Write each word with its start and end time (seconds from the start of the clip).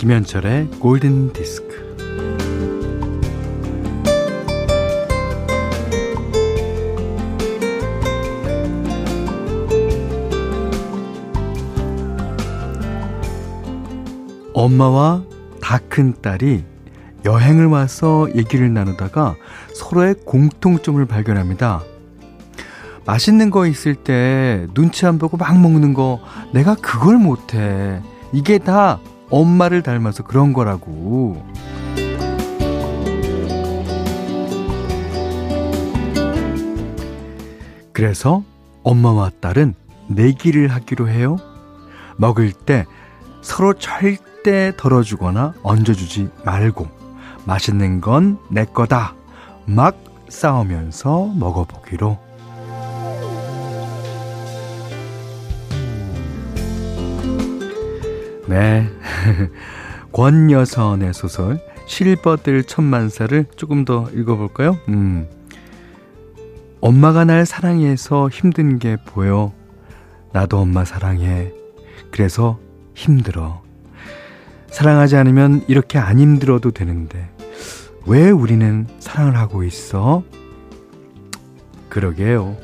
김현철의 0.00 0.68
골든 0.80 1.34
디스크. 1.34 1.68
엄마와 14.54 15.22
다 15.60 15.78
큰 15.90 16.14
딸이 16.22 16.64
여행을 17.26 17.66
와서 17.66 18.26
얘기를 18.34 18.72
나누다가 18.72 19.36
서로의 19.74 20.14
공통점을 20.24 21.04
발견합니다. 21.04 21.82
맛있는 23.04 23.50
거 23.50 23.66
있을 23.66 23.96
때 23.96 24.66
눈치 24.72 25.04
안 25.04 25.18
보고 25.18 25.36
막 25.36 25.60
먹는 25.60 25.92
거 25.92 26.20
내가 26.54 26.74
그걸 26.74 27.18
못해. 27.18 28.00
이게 28.32 28.56
다 28.56 28.98
엄마를 29.30 29.82
닮아서 29.82 30.22
그런 30.24 30.52
거라고. 30.52 31.42
그래서 37.92 38.42
엄마와 38.82 39.30
딸은 39.40 39.74
내기를 40.08 40.68
하기로 40.68 41.08
해요. 41.08 41.36
먹을 42.16 42.52
때 42.52 42.86
서로 43.42 43.74
절대 43.74 44.72
덜어주거나 44.76 45.54
얹어주지 45.62 46.30
말고 46.44 46.88
맛있는 47.46 48.00
건 48.00 48.38
내 48.50 48.64
거다. 48.64 49.14
막 49.66 49.96
싸우면서 50.28 51.32
먹어보기로. 51.36 52.29
네. 58.50 58.90
권여선의 60.12 61.14
소설 61.14 61.60
실버들 61.86 62.64
천만사를 62.64 63.46
조금 63.54 63.84
더 63.84 64.10
읽어볼까요? 64.12 64.76
음. 64.88 65.28
엄마가 66.80 67.24
날 67.24 67.46
사랑해서 67.46 68.28
힘든 68.28 68.80
게 68.80 68.96
보여. 69.06 69.52
나도 70.32 70.58
엄마 70.58 70.84
사랑해. 70.84 71.52
그래서 72.10 72.58
힘들어. 72.94 73.62
사랑하지 74.72 75.14
않으면 75.14 75.64
이렇게 75.68 75.98
안 75.98 76.18
힘들어도 76.18 76.72
되는데 76.72 77.30
왜 78.04 78.30
우리는 78.30 78.88
사랑을 78.98 79.36
하고 79.36 79.62
있어? 79.62 80.24
그러게요. 81.88 82.56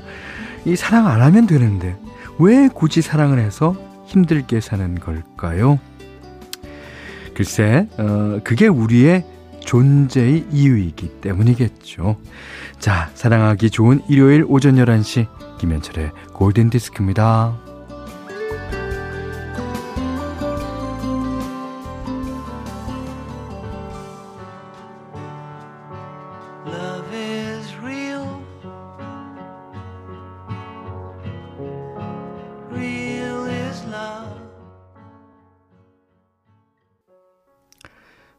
이 0.64 0.74
사랑 0.74 1.06
안 1.06 1.22
하면 1.22 1.46
되는데 1.46 1.96
왜 2.40 2.68
굳이 2.74 3.02
사랑을 3.02 3.38
해서 3.38 3.76
힘들게 4.06 4.60
사는 4.60 4.98
걸까요? 4.98 5.78
글쎄, 7.34 7.86
어, 7.98 8.40
그게 8.42 8.66
우리의 8.66 9.24
존재의 9.60 10.46
이유이기 10.50 11.20
때문이겠죠. 11.20 12.16
자, 12.78 13.10
사랑하기 13.14 13.70
좋은 13.70 14.00
일요일 14.08 14.44
오전 14.48 14.76
11시 14.76 15.26
김현철의 15.58 16.12
골든 16.32 16.70
디스크입니다. 16.70 17.66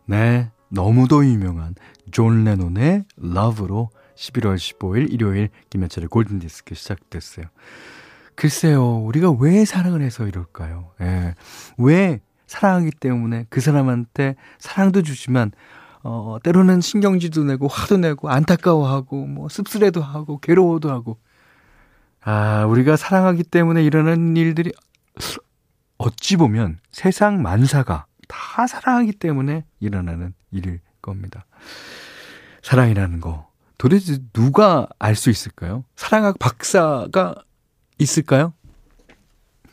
네, 0.09 0.49
너무도 0.69 1.25
유명한 1.25 1.75
존 2.11 2.45
레논의 2.45 3.03
Love로 3.21 3.89
11월 4.15 4.55
15일 4.55 5.11
일요일 5.11 5.49
김현철의 5.69 6.07
골든디스크 6.07 6.75
시작됐어요. 6.75 7.47
글쎄요, 8.35 8.99
우리가 8.99 9.31
왜 9.31 9.65
사랑을 9.65 10.01
해서 10.01 10.25
이럴까요? 10.25 10.91
예. 11.01 11.33
왜 11.77 12.21
사랑하기 12.45 12.91
때문에 12.91 13.47
그 13.49 13.59
사람한테 13.59 14.35
사랑도 14.59 15.01
주지만, 15.01 15.51
어, 16.03 16.37
때로는 16.41 16.79
신경질도 16.79 17.43
내고, 17.43 17.67
화도 17.67 17.97
내고, 17.97 18.29
안타까워하고, 18.29 19.25
뭐, 19.25 19.49
씁쓸해도 19.49 20.01
하고, 20.01 20.39
괴로워도 20.39 20.89
하고. 20.89 21.17
아, 22.21 22.65
우리가 22.65 22.95
사랑하기 22.95 23.43
때문에 23.43 23.83
일어나는 23.83 24.37
일들이, 24.37 24.71
어찌 25.97 26.37
보면 26.37 26.79
세상 26.91 27.41
만사가 27.41 28.05
다 28.27 28.67
사랑하기 28.67 29.13
때문에 29.13 29.65
일어나는 29.79 30.33
일일 30.51 30.79
겁니다. 31.01 31.45
사랑이라는 32.63 33.19
거 33.21 33.47
도대체 33.77 34.17
누가 34.33 34.87
알 34.99 35.15
수 35.15 35.29
있을까요? 35.29 35.83
사랑학 35.95 36.39
박사가 36.39 37.35
있을까요? 37.99 38.53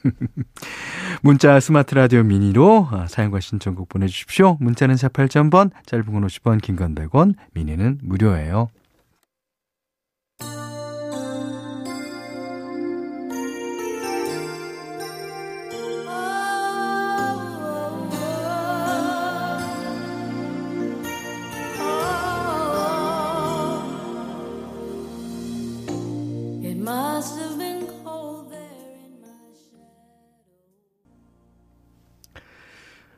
문자 1.23 1.59
스마트 1.61 1.95
라디오 1.95 2.23
미니로 2.23 2.89
아, 2.91 3.07
사연과 3.09 3.41
신청곡 3.41 3.89
보내주십시오. 3.89 4.59
문자는 4.61 4.97
4 4.97 5.09
8,000번, 5.09 5.71
짧은 5.87 6.05
건 6.13 6.27
50원, 6.27 6.61
긴 6.61 6.77
건 6.77 6.95
100원, 6.95 7.35
미니는 7.55 8.01
무료예요. 8.03 8.69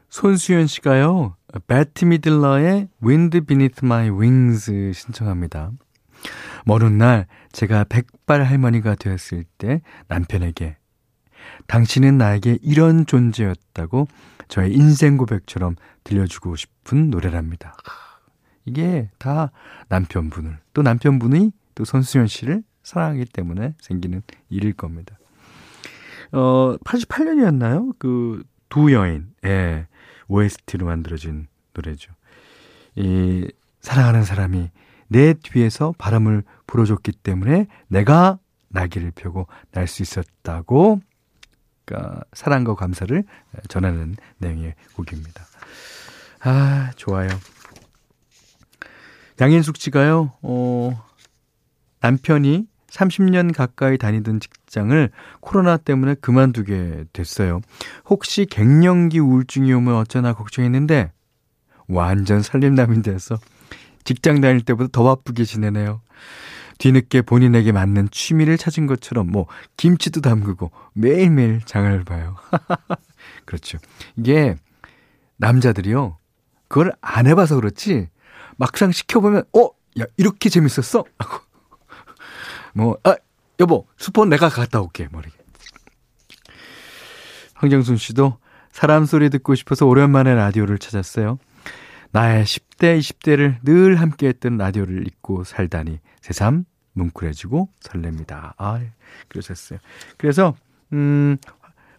손수연 0.09 0.67
씨가요, 0.67 1.37
배트 1.67 2.05
미들러의 2.07 2.89
Wind 3.03 3.41
Beneath 3.41 3.85
My 3.85 4.09
Wings 4.09 4.93
신청합니다. 4.95 5.73
먼날 6.65 7.27
제가 7.53 7.85
백발 7.85 8.45
할머니가 8.45 8.95
되었을 8.95 9.45
때 9.59 9.83
남편에게 10.09 10.77
당신은 11.67 12.19
나에게 12.19 12.59
이런 12.63 13.05
존재였다고 13.05 14.09
저의 14.49 14.73
인생 14.73 15.17
고백처럼 15.17 15.77
들려주고 16.05 16.57
싶은 16.57 17.11
노래랍니다. 17.11 17.77
이게 18.65 19.11
다 19.19 19.51
남편분을, 19.89 20.59
또 20.73 20.83
남편분이 20.83 21.53
또 21.75 21.85
손수연 21.85 22.27
씨를 22.27 22.63
사랑하기 22.87 23.25
때문에 23.27 23.75
생기는 23.81 24.23
일일 24.49 24.73
겁니다. 24.73 25.19
어, 26.31 26.77
88년이었나요? 26.85 27.99
그, 27.99 28.45
두 28.69 28.93
여인, 28.93 29.35
예. 29.45 29.89
OST로 30.29 30.87
만들어진 30.87 31.49
노래죠. 31.75 32.13
이 32.95 33.47
사랑하는 33.81 34.25
사람이 34.25 34.71
내 35.09 35.35
뒤에서 35.35 35.95
바람을 35.99 36.45
불어줬기 36.67 37.13
때문에 37.13 37.67
내가 37.89 38.39
날개를 38.69 39.13
펴고 39.15 39.47
날 39.73 39.87
수 39.87 40.03
있었다고 40.03 41.01
그러니까 41.85 42.23
사랑과 42.33 42.75
감사를 42.75 43.23
전하는 43.69 44.17
내용의 44.39 44.75
곡입니다. 44.95 45.45
아, 46.41 46.91
좋아요. 46.97 47.29
양인숙 49.41 49.77
씨가요, 49.77 50.33
어, 50.43 51.05
남편이 52.01 52.67
30년 52.97 53.55
가까이 53.55 53.99
다니던 53.99 54.41
직장을 54.41 55.11
코로나 55.41 55.77
때문에 55.77 56.15
그만두게 56.15 57.05
됐어요. 57.13 57.61
혹시 58.09 58.47
갱년기 58.47 59.19
우울증이 59.19 59.73
오면 59.73 59.95
어쩌나 59.97 60.33
걱정했는데 60.33 61.13
완전 61.89 62.43
살림남이 62.43 63.03
돼서 63.03 63.37
직장 64.05 64.41
다닐 64.41 64.63
때보다 64.63 64.89
더 64.93 65.05
바쁘게 65.05 65.45
지내네요. 65.45 66.01
뒤늦게 66.79 67.23
본인에게 67.23 67.73
맞는 67.73 68.09
취미를 68.11 68.59
찾은 68.59 68.87
것처럼 68.87 69.31
뭐 69.31 69.47
김치도 69.77 70.21
담그고 70.21 70.71
매일매일 70.93 71.61
장을 71.65 72.05
봐요. 72.05 72.37
그렇죠. 73.45 73.79
이게 74.17 74.57
남자들이요. 75.39 76.19
그걸 76.69 76.93
안 77.01 77.27
해봐서 77.27 77.57
그렇지 77.57 78.09
막상 78.57 78.93
시켜보면 78.93 79.45
어? 79.57 79.71
야 80.01 80.05
이렇게 80.17 80.49
재밌었어? 80.51 81.05
하고 81.19 81.46
뭐, 82.77 82.99
아, 83.05 83.17
여보, 83.59 83.87
수폰 83.97 84.29
내가 84.29 84.51
갔다 84.51 84.83
올게. 84.83 85.09
뭐, 85.11 85.23
이렇게. 85.23 85.37
황정순 87.55 87.97
씨도 87.97 88.37
사람 88.71 89.07
소리 89.07 89.31
듣고 89.31 89.55
싶어서 89.55 89.87
오랜만에 89.87 90.35
라디오를 90.35 90.77
찾았어요. 90.77 91.39
나의 92.13 92.45
10대, 92.45 92.99
20대를 92.99 93.57
늘 93.63 93.97
함께 93.97 94.29
했던 94.29 94.59
라디오를 94.59 95.07
잊고 95.07 95.43
살다니 95.45 96.01
새삼 96.21 96.67
뭉클해지고 96.93 97.71
설렙니다. 97.81 98.53
아, 98.59 98.81
그러셨어요. 99.29 99.79
그래서, 100.19 100.55
음, 100.93 101.39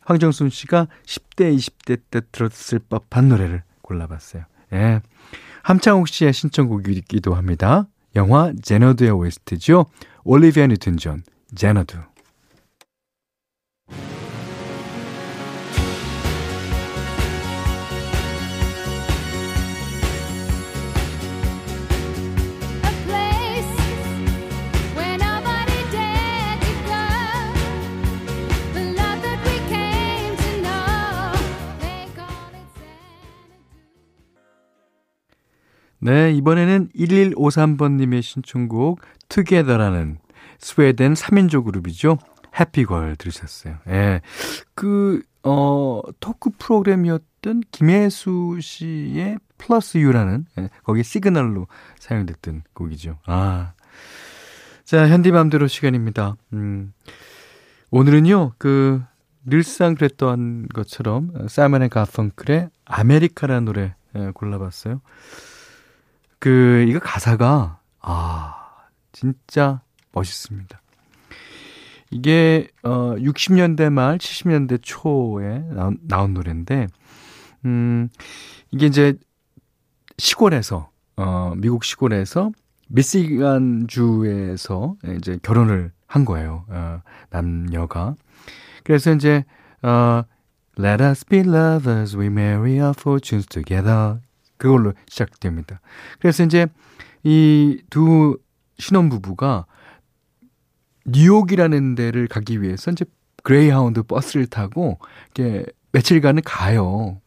황정순 0.01 0.51
씨가 0.51 0.87
10대, 1.05 1.55
20대 1.55 2.01
때 2.11 2.21
들었을 2.31 2.79
법한 2.87 3.29
노래를 3.29 3.63
골라봤어요. 3.81 4.43
예. 4.73 5.01
함창욱 5.63 6.07
씨의 6.07 6.33
신청곡이기도 6.33 7.33
합니다. 7.33 7.87
영화 8.15 8.53
제너드의 8.61 9.11
OST죠. 9.11 9.85
올리비아 10.23 10.67
뉴튼 10.67 10.97
존, 10.97 11.23
제너드. 11.55 11.97
네, 36.07 36.31
이번에는 36.31 36.87
1153번님의 36.95 38.21
신청곡 38.21 39.01
투게더라는 39.27 40.19
스웨덴 40.57 41.13
3인조 41.13 41.65
그룹이죠. 41.65 42.17
Happy 42.57 42.91
Girl 42.91 43.17
들으셨어요. 43.17 43.75
예. 43.89 44.21
그, 44.73 45.21
어, 45.43 46.01
토크 46.21 46.51
프로그램이었던 46.57 47.61
김혜수 47.73 48.59
씨의 48.61 49.37
Plus 49.57 49.97
You라는, 49.97 50.45
예, 50.59 50.69
거기 50.85 51.03
시그널로 51.03 51.67
사용됐던 51.99 52.63
곡이죠. 52.73 53.19
아. 53.25 53.73
자, 54.85 55.09
현디맘대로 55.09 55.67
시간입니다. 55.67 56.37
음. 56.53 56.93
오늘은요, 57.91 58.53
그, 58.57 59.03
늘상 59.43 59.93
그랬던 59.95 60.69
것처럼, 60.73 61.49
사이먼 61.49 61.83
앤 61.83 61.89
가펑클의 61.89 62.69
America라는 62.85 63.65
노래 63.65 63.95
예, 64.15 64.31
골라봤어요. 64.33 65.01
그, 66.39 66.85
이거 66.87 66.99
가사가, 66.99 67.79
아, 68.01 68.55
진짜 69.11 69.81
멋있습니다. 70.11 70.81
이게, 72.11 72.67
어, 72.83 73.15
60년대 73.17 73.91
말, 73.91 74.17
70년대 74.17 74.79
초에 74.81 75.59
나온, 75.73 75.97
나온 76.03 76.33
노래인데, 76.33 76.87
음, 77.65 78.09
이게 78.71 78.85
이제 78.85 79.15
시골에서, 80.17 80.89
어, 81.17 81.53
미국 81.57 81.83
시골에서 81.83 82.51
미시간 82.87 83.87
주에서 83.87 84.95
이제 85.17 85.37
결혼을 85.41 85.91
한 86.07 86.23
거예요. 86.23 86.65
어, 86.69 87.01
남녀가. 87.29 88.15
그래서 88.83 89.13
이제, 89.13 89.43
어, 89.81 90.23
Let 90.79 91.01
us 91.01 91.25
be 91.25 91.39
lovers, 91.39 92.15
we 92.15 92.27
marry 92.27 92.79
our 92.79 92.93
fortunes 92.93 93.47
together. 93.47 94.21
그걸로 94.57 94.93
시작됩니다. 95.07 95.79
그래서 96.19 96.43
이제 96.43 96.67
이 97.23 97.81
두 97.89 98.37
신혼부부가 98.79 99.65
뉴욕이라는 101.05 101.95
데를 101.95 102.27
가기 102.27 102.61
위해서 102.61 102.91
이제 102.91 103.05
그레이하운드 103.43 104.03
버스를 104.03 104.45
타고 104.47 104.99
이렇게 105.35 105.65
며칠간은 105.93 106.43
가요. 106.43 107.21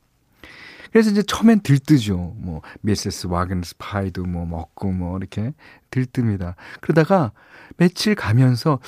그래서 0.92 1.10
이제 1.10 1.22
처음엔 1.22 1.60
들뜨죠. 1.60 2.34
뭐 2.36 2.62
Mrs. 2.82 3.28
Wagner's 3.28 3.76
Pie도 3.78 4.24
뭐 4.24 4.44
먹고 4.44 4.90
뭐 4.92 5.16
이렇게 5.18 5.52
들뜹니다. 5.90 6.54
그러다가 6.80 7.32
며칠 7.76 8.14
가면서 8.14 8.80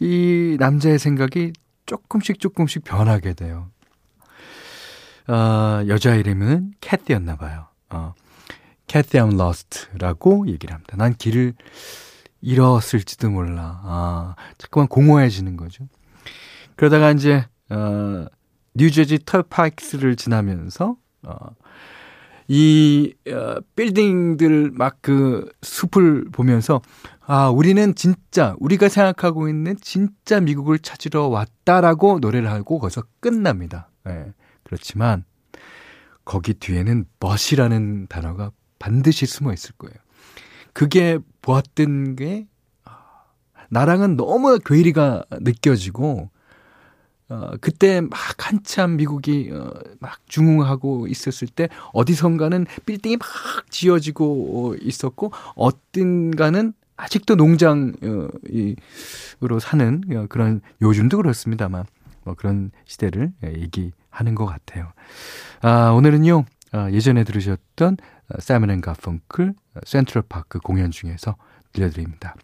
이 0.00 0.56
남자의 0.60 0.98
생각이 0.98 1.52
조금씩 1.86 2.38
조금씩 2.38 2.84
변하게 2.84 3.32
돼요. 3.34 3.70
어, 5.28 5.84
여자 5.88 6.14
이름은 6.14 6.74
캐티였나 6.80 7.36
봐요. 7.36 7.66
어, 7.90 8.14
캐티 8.86 9.18
I'm 9.18 9.34
lost라고 9.34 10.46
얘기를 10.48 10.74
합니다. 10.74 10.96
난 10.96 11.14
길을 11.14 11.54
잃었을지도 12.40 13.30
몰라. 13.30 13.80
아, 13.84 14.36
자꾸만 14.58 14.88
공허해지는 14.88 15.56
거죠. 15.56 15.88
그러다가 16.76 17.10
이제 17.10 17.46
어, 17.70 18.26
뉴저지 18.74 19.20
털파이크스를 19.24 20.16
지나면서 20.16 20.96
어, 21.22 21.36
이 22.48 23.14
어, 23.28 23.56
빌딩들 23.74 24.70
막 24.72 24.98
그 25.02 25.48
숲을 25.62 26.26
보면서 26.32 26.80
아 27.20 27.48
우리는 27.48 27.94
진짜 27.94 28.56
우리가 28.58 28.88
생각하고 28.88 29.48
있는 29.48 29.76
진짜 29.80 30.40
미국을 30.40 30.80
찾으러 30.80 31.28
왔다라고 31.28 32.18
노래를 32.20 32.50
하고 32.50 32.78
거기서 32.80 33.02
끝납니다. 33.20 33.88
예. 34.08 34.32
네. 34.66 34.68
그렇지만 34.68 35.24
거기 36.24 36.54
뒤에는 36.54 37.06
멋이라는 37.20 38.08
단어가 38.08 38.50
반드시 38.78 39.26
숨어 39.26 39.52
있을 39.52 39.72
거예요. 39.78 39.94
그게 40.72 41.18
보았던 41.40 42.16
게 42.16 42.46
나랑은 43.70 44.16
너무 44.16 44.58
괴리가 44.58 45.24
느껴지고 45.40 46.30
어, 47.28 47.50
그때 47.60 48.00
막 48.00 48.10
한참 48.38 48.96
미국이 48.96 49.50
어, 49.52 49.72
막 49.98 50.20
중흥하고 50.28 51.08
있었을 51.08 51.48
때 51.48 51.68
어디선가는 51.92 52.66
빌딩이 52.84 53.16
막 53.16 53.28
지어지고 53.70 54.76
있었고 54.80 55.32
어딘가는 55.56 56.72
아직도 56.96 57.34
농장으로 57.34 58.28
사는 59.60 60.02
어, 60.14 60.26
그런 60.28 60.60
요즘도 60.80 61.16
그렇습니다만 61.16 61.84
뭐 62.22 62.34
그런 62.34 62.70
시대를 62.84 63.32
얘기 63.44 63.92
하는 64.16 64.34
것 64.34 64.46
같아요. 64.46 64.92
아, 65.60 65.90
오늘은요, 65.90 66.44
아, 66.72 66.90
예전에 66.90 67.24
들으셨던 67.24 67.98
사이먼 68.38 68.70
앤 68.70 68.80
가펑클 68.80 69.54
센트럴파크 69.84 70.58
공연 70.60 70.90
중에서 70.90 71.36
들려드립니다. 71.72 72.34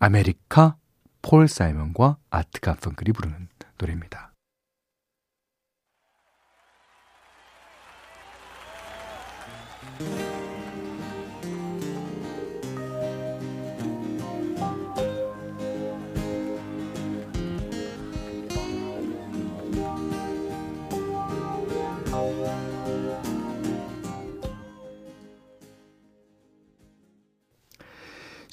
아메리카 0.00 0.76
폴 1.22 1.46
사이먼과 1.46 2.16
아트 2.30 2.60
가펑클이 2.60 3.12
부르는 3.12 3.48
노래입니다. 3.78 4.32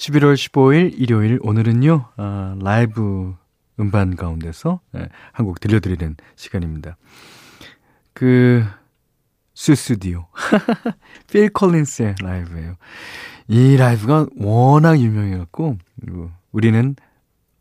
11월 0.01 0.33
15일 0.33 0.99
일요일 0.99 1.37
오늘은요 1.43 2.05
아, 2.17 2.55
라이브 2.59 3.35
음반 3.79 4.15
가운데서 4.15 4.79
예, 4.95 5.09
한곡 5.31 5.59
들려드리는 5.59 6.15
시간입니다. 6.35 6.97
그 8.13 8.63
Sussudio 9.53 10.25
필 11.31 11.49
콜린스의 11.49 12.15
라이브예요. 12.19 12.77
이 13.47 13.77
라이브가 13.77 14.25
워낙 14.37 14.99
유명해갖고 14.99 15.77
우리는 16.51 16.95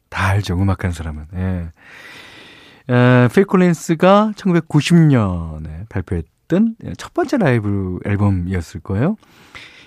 다 0.08 0.28
알죠 0.28 0.54
음악하는 0.54 0.94
사람은. 0.94 1.26
예. 1.34 2.92
어, 2.92 3.28
필 3.34 3.44
콜린스가 3.44 4.32
1990년에 4.34 5.88
발표했던 5.90 6.76
첫 6.96 7.12
번째 7.12 7.36
라이브 7.36 7.98
앨범이었을 8.06 8.80
거예요. 8.80 9.16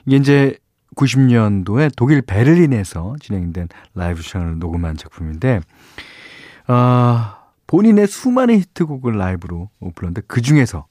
이게 0.06 0.18
이제 0.18 0.58
90년도에 0.96 1.92
독일 1.96 2.22
베를린에서 2.22 3.16
진행된 3.20 3.70
라이브 3.96 4.22
션을 4.22 4.60
녹음한 4.60 4.98
작품인데, 4.98 5.62
어, 6.68 7.34
본인의 7.68 8.08
수많은 8.08 8.56
히트곡을 8.60 9.18
라이브로 9.18 9.70
불렀는데 9.96 10.22
그 10.28 10.42
중에서 10.42 10.86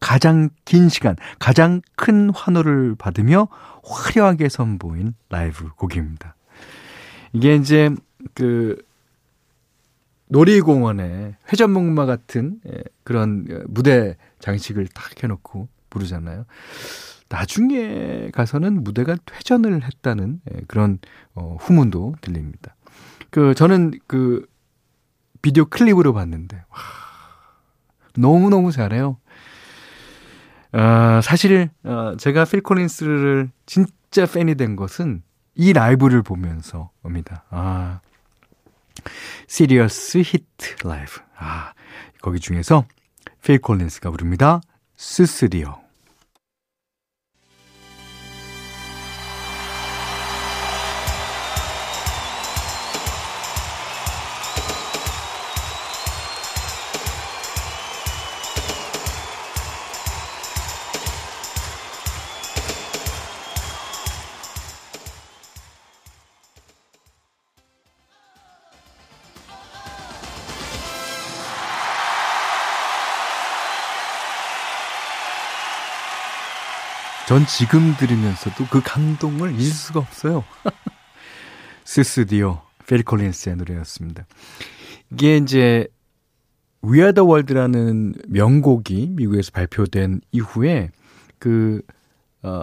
가장 0.00 0.50
긴 0.64 0.88
시간, 0.88 1.16
가장 1.38 1.80
큰 1.96 2.30
환호를 2.30 2.94
받으며 2.96 3.48
화려하게 3.82 4.48
선보인 4.48 5.14
라이브 5.28 5.68
곡입니다. 5.70 6.36
이게 7.32 7.56
이제 7.56 7.90
그 8.34 8.80
놀이공원에 10.28 11.36
회전목마 11.52 12.06
같은 12.06 12.60
예, 12.66 12.82
그런 13.02 13.46
무대 13.68 14.16
장식을 14.38 14.88
딱 14.88 15.22
해놓고 15.22 15.68
부르잖아요. 15.90 16.44
나중에 17.34 18.30
가서는 18.32 18.84
무대가 18.84 19.16
회전을 19.26 19.82
했다는 19.82 20.40
예, 20.52 20.60
그런 20.68 20.98
어, 21.34 21.56
후문도 21.60 22.14
들립니다. 22.20 22.76
그 23.30 23.54
저는 23.54 23.92
그 24.06 24.46
비디오 25.42 25.64
클립으로 25.64 26.12
봤는데 26.12 26.56
와, 26.56 26.78
너무 28.16 28.50
너무 28.50 28.70
잘해요. 28.70 29.18
어, 30.72 31.20
사실 31.24 31.70
어, 31.82 32.14
제가 32.16 32.44
필 32.44 32.62
콜린스를 32.62 33.50
진짜 33.66 34.26
팬이 34.26 34.54
된 34.54 34.76
것은 34.76 35.24
이 35.56 35.72
라이브를 35.72 36.22
보면서입니다. 36.22 37.44
아, 37.50 38.00
Serious 39.48 40.18
Hits 40.18 40.86
Live. 40.86 41.20
아, 41.36 41.72
거기 42.22 42.38
중에서 42.38 42.84
필 43.42 43.60
콜린스가 43.60 44.10
부릅니다. 44.12 44.60
스스리오. 44.96 45.83
전 77.26 77.46
지금 77.46 77.94
들으면서도 77.96 78.66
그 78.70 78.82
감동을 78.84 79.52
잊을 79.52 79.70
수가 79.70 80.00
없어요. 80.00 80.44
Sussudio, 81.82 82.60
필 82.86 83.01
콜린스의 83.01 83.56
노래였습니다. 83.56 84.26
이게 85.10 85.38
이제 85.38 85.88
We 86.84 86.98
Are 86.98 87.14
the 87.14 87.26
World라는 87.26 88.14
명곡이 88.28 89.12
미국에서 89.12 89.52
발표된 89.52 90.20
이후에 90.32 90.90
그, 91.38 91.80
어, 92.42 92.62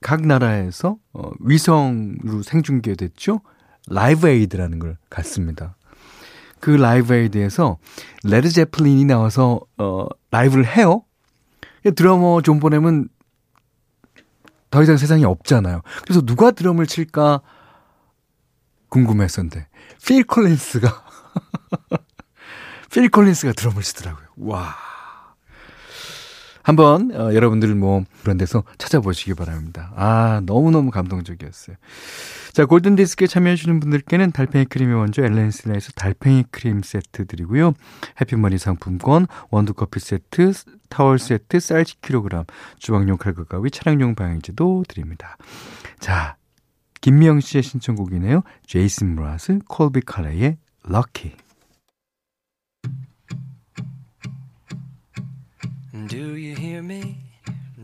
각 0.00 0.26
나라에서 0.26 0.96
어, 1.12 1.30
위성으로 1.38 2.42
생중계됐죠. 2.42 3.40
Live 3.88 4.26
Aid라는 4.28 4.80
걸 4.80 4.96
갔습니다. 5.08 5.76
그 6.58 6.70
Live 6.70 7.14
Aid에서 7.14 7.78
레드 8.24 8.48
제플린이 8.48 9.04
나와서 9.04 9.60
어, 9.78 10.08
라이브를 10.32 10.66
해요. 10.66 11.04
드러머 11.94 12.40
존 12.42 12.58
보넘은 12.58 13.08
더 14.76 14.82
이상 14.82 14.98
세상에 14.98 15.24
없잖아요. 15.24 15.80
그래서 16.04 16.20
누가 16.20 16.50
드럼을 16.50 16.86
칠까 16.86 17.40
궁금했었는데 18.90 19.68
필 20.04 20.22
콜린스가 20.26 21.04
필 22.92 23.08
콜린스가 23.08 23.54
드럼을 23.54 23.82
치더라고요. 23.82 24.26
와. 24.36 24.74
한번 26.66 27.12
어, 27.14 27.32
여러분들 27.32 27.76
뭐 27.76 28.02
그런 28.22 28.36
데서 28.38 28.64
찾아보시기 28.76 29.34
바랍니다. 29.34 29.92
아 29.94 30.40
너무너무 30.44 30.90
감동적이었어요. 30.90 31.76
자 32.52 32.66
골든 32.66 32.96
디스크에 32.96 33.28
참여해 33.28 33.54
주시는 33.54 33.78
분들께는 33.78 34.32
달팽이 34.32 34.64
크림의 34.64 34.96
원조 34.96 35.24
엘렌실라에서 35.24 35.92
달팽이 35.92 36.42
크림 36.50 36.82
세트 36.82 37.26
드리고요. 37.26 37.72
해피머니 38.20 38.58
상품권, 38.58 39.28
원두 39.50 39.74
커피 39.74 40.00
세트, 40.00 40.54
타월 40.88 41.20
세트, 41.20 41.60
쌀 41.60 41.84
10kg, 41.84 42.46
주방용 42.80 43.16
칼과 43.16 43.44
가위, 43.44 43.70
차량용 43.70 44.16
방향제도 44.16 44.86
드립니다. 44.88 45.36
자 46.00 46.34
김미영 47.00 47.42
씨의 47.42 47.62
신청곡이네요. 47.62 48.42
제이슨 48.66 49.14
브라스, 49.14 49.60
콜비 49.68 50.00
칼레의 50.00 50.56
럭키. 50.82 51.45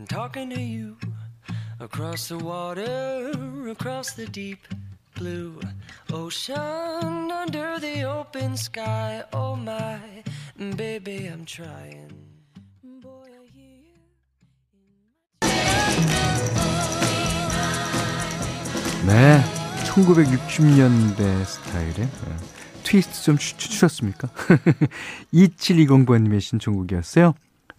Talking 0.07 0.49
to 0.49 0.59
you 0.59 0.97
across 1.79 2.27
the 2.27 2.37
water, 2.37 3.31
across 3.69 4.13
the 4.13 4.25
deep 4.27 4.59
blue 5.15 5.59
ocean, 6.11 7.31
under 7.31 7.79
the 7.79 8.03
open 8.03 8.57
sky? 8.57 9.23
Oh 9.33 9.55
my, 9.55 9.99
baby, 10.75 11.29
I'm 11.31 11.45
trying. 11.45 12.11
네, 19.05 19.43
1960년대 19.83 21.45
스타일의 21.45 22.09
트위스트 22.83 23.23
좀 23.23 23.37
추출했습니까? 23.37 24.29
2720번님의 25.33 26.39
신청곡이었어요. 26.39 27.33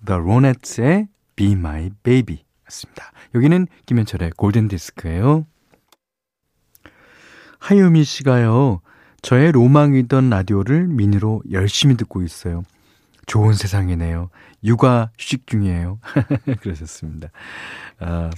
The 0.05 0.21
Ronettes의 0.21 1.09
Be 1.37 1.53
My 1.53 1.91
Baby 2.03 2.45
였습니다. 2.67 3.13
여기는 3.35 3.67
김현철의 3.87 4.33
골든디스크예요. 4.37 5.47
하유미 7.59 8.05
씨가요. 8.05 8.81
저의 9.23 9.53
로망이던 9.53 10.29
라디오를 10.29 10.87
미니로 10.87 11.43
열심히 11.51 11.97
듣고 11.97 12.23
있어요. 12.23 12.63
좋은 13.27 13.55
세상이네요. 13.55 14.29
육아 14.65 15.11
휴식 15.19 15.47
중이에요. 15.47 15.99
그러셨습니다. 16.61 17.29
아, 18.01 18.31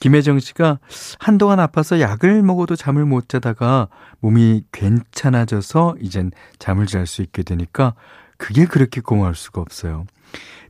김혜정 0.00 0.40
씨가 0.40 0.80
한동안 1.20 1.60
아파서 1.60 2.00
약을 2.00 2.42
먹어도 2.42 2.74
잠을 2.74 3.04
못 3.04 3.28
자다가 3.28 3.88
몸이 4.18 4.64
괜찮아져서 4.72 5.96
이젠 6.00 6.32
잠을 6.58 6.86
잘 6.86 7.06
수 7.06 7.22
있게 7.22 7.44
되니까 7.44 7.94
그게 8.36 8.64
그렇게 8.64 9.00
고마울 9.00 9.36
수가 9.36 9.60
없어요. 9.60 10.06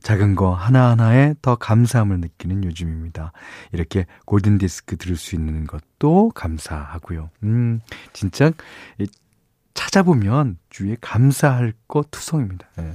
작은 0.01 0.35
거 0.35 0.53
하나하나에 0.53 1.35
더 1.41 1.55
감사함을 1.55 2.19
느끼는 2.19 2.63
요즘입니다. 2.65 3.31
이렇게 3.71 4.05
골든 4.25 4.57
디스크 4.57 4.97
들을 4.97 5.15
수 5.15 5.35
있는 5.35 5.65
것도 5.65 6.31
감사하고요. 6.35 7.29
음, 7.43 7.79
진짜 8.11 8.51
찾아보면 9.73 10.57
주위에 10.69 10.97
감사할 11.01 11.73
것 11.87 12.11
투성입니다. 12.11 12.67
네. 12.77 12.93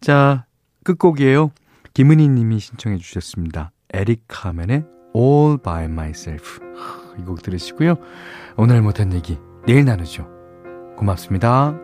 자, 0.00 0.46
끝곡이에요. 0.84 1.50
김은희 1.92 2.28
님이 2.28 2.58
신청해 2.58 2.98
주셨습니다. 2.98 3.70
에릭 3.92 4.24
카멘의 4.28 4.84
All 5.14 5.58
by 5.62 5.84
Myself. 5.84 6.60
이 7.18 7.22
곡 7.24 7.42
들으시고요. 7.42 7.96
오늘 8.56 8.82
못한 8.82 9.12
얘기 9.12 9.38
내일 9.66 9.84
나누죠. 9.84 10.28
고맙습니다. 10.96 11.83